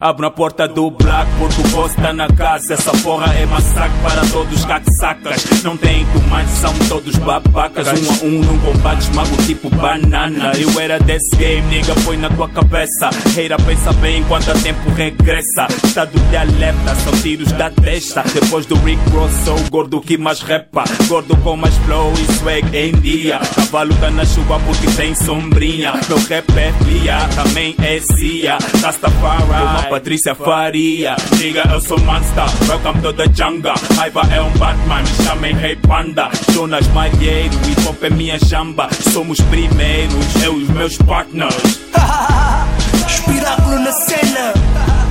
[0.00, 2.74] Abro na porta do black porque o boss tá na casa.
[2.74, 5.62] Essa porra é massacre para todos os sacas.
[5.62, 7.86] Não tem comando, são todos babacas.
[7.86, 10.50] Um a um num combate, esmago tipo banana.
[10.58, 13.08] Eu era desse game, nigga, foi na tua cabeça.
[13.36, 15.68] Reira, pensa bem enquanto a tempo regressa.
[15.84, 18.24] Estado de alerta, são tiros da testa.
[18.34, 20.82] Depois do Rick Ross, sou o gordo que mais repa.
[21.06, 23.38] Gordo com mais flow e swag em dia.
[23.54, 25.92] Cavalo tá na chuva porque tem sombrinha.
[26.08, 28.58] Meu rap é fria, também é cia.
[28.82, 29.83] Rastafari.
[29.88, 31.16] Patrícia Faria.
[31.36, 33.74] Diga, eu sou Monster, welcome to the jungle.
[33.96, 36.30] Raiva é um Batman, me chamem Rei Panda.
[36.52, 38.88] Jonas Malheiro, hip hop é minha chamba.
[39.12, 41.54] Somos primeiros, eu e os meus partners.
[43.08, 44.52] Espiráculo na cena.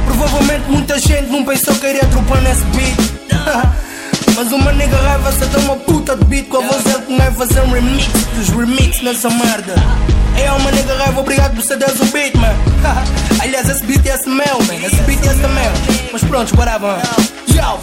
[0.06, 3.74] Provavelmente muita gente não pensou que iria tropar nesse beat.
[4.36, 7.18] Mas uma nega raiva se dá uma puta de beat com a voz dele que
[7.18, 9.76] vai fazer um remix dos remix nessa merda.
[10.36, 12.56] É uma nega raiva, obrigado por cederes o beat, man.
[13.42, 14.03] Aliás, esse beat
[14.42, 16.12] é esse beat é.
[16.12, 16.98] Mas pronto, whatever.
[17.54, 17.80] Yo!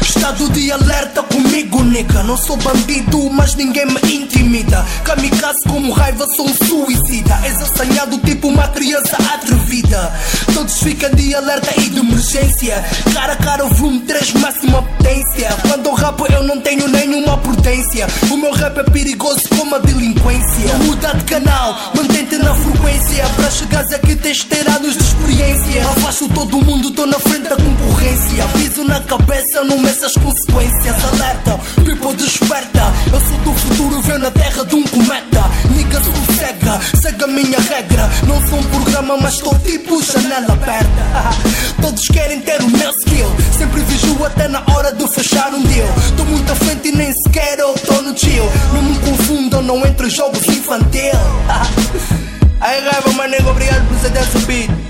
[0.00, 2.22] Estado de alerta comigo, nigga.
[2.22, 4.84] Não sou bandido, mas ninguém me intimida.
[5.04, 7.38] Kamikaze como raiva, sou um suicida.
[7.44, 10.12] És assanhado tipo uma criança atrevida.
[10.54, 12.84] Todos ficam de alerta e de emergência.
[13.12, 15.48] Cara a cara, volume 3, máxima potência.
[15.68, 18.06] Quando eu rapo, eu não tenho nenhuma prudência.
[18.30, 20.74] O meu rap é perigoso como a delinquência.
[20.84, 23.24] Muda de canal, mantente na frequência.
[23.36, 25.41] Para chegares aqui, tens de ter anos de experiência.
[25.80, 28.46] Afasto todo mundo, tô na frente da concorrência.
[28.54, 30.96] Piso na cabeça, não meço as consequências.
[31.04, 32.92] Alerta, people desperta.
[33.10, 35.50] Eu sou do futuro, venho na terra de um cometa.
[35.74, 38.10] Nigga sossega, segue a minha regra.
[38.26, 41.30] Não sou um programa, mas estou tipo janela aberta.
[41.80, 43.28] Todos querem ter o meu skill.
[43.56, 45.88] Sempre vejo até na hora de fechar um deal.
[46.16, 48.44] Tô muito à frente e nem sequer eu tô no chill.
[48.74, 51.12] Não me confundam, não entre jogos infantil.
[52.60, 54.81] Aí raiva, mas nego, obrigado por ceder esse beat.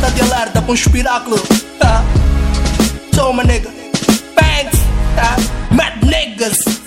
[0.00, 1.36] Por essa merda, está de alerta com um espiráculo.
[3.14, 3.70] So my nigga,
[4.34, 4.80] banks,
[5.16, 6.79] uh, mad niggas.